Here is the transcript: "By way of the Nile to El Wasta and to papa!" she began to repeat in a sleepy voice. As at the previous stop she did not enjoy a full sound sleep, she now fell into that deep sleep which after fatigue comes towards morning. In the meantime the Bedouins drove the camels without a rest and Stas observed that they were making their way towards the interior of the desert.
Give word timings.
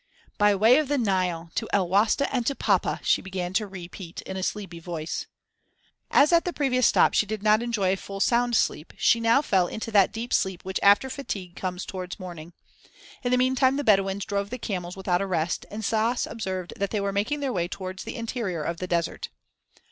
"By 0.39 0.55
way 0.55 0.79
of 0.79 0.87
the 0.87 0.97
Nile 0.97 1.51
to 1.53 1.69
El 1.71 1.87
Wasta 1.87 2.27
and 2.33 2.43
to 2.47 2.55
papa!" 2.55 2.99
she 3.03 3.21
began 3.21 3.53
to 3.53 3.67
repeat 3.67 4.23
in 4.23 4.35
a 4.35 4.41
sleepy 4.41 4.79
voice. 4.79 5.27
As 6.09 6.33
at 6.33 6.43
the 6.43 6.51
previous 6.51 6.87
stop 6.87 7.13
she 7.13 7.27
did 7.27 7.43
not 7.43 7.61
enjoy 7.61 7.93
a 7.93 7.97
full 7.97 8.19
sound 8.19 8.55
sleep, 8.55 8.93
she 8.97 9.19
now 9.19 9.43
fell 9.43 9.67
into 9.67 9.91
that 9.91 10.11
deep 10.11 10.33
sleep 10.33 10.65
which 10.65 10.79
after 10.81 11.07
fatigue 11.07 11.55
comes 11.55 11.85
towards 11.85 12.19
morning. 12.19 12.53
In 13.21 13.29
the 13.29 13.37
meantime 13.37 13.75
the 13.77 13.83
Bedouins 13.83 14.25
drove 14.25 14.49
the 14.49 14.57
camels 14.57 14.97
without 14.97 15.21
a 15.21 15.27
rest 15.27 15.67
and 15.69 15.85
Stas 15.85 16.25
observed 16.25 16.73
that 16.77 16.89
they 16.89 16.99
were 16.99 17.13
making 17.13 17.41
their 17.41 17.53
way 17.53 17.67
towards 17.67 18.03
the 18.03 18.15
interior 18.15 18.63
of 18.63 18.77
the 18.77 18.87
desert. 18.87 19.29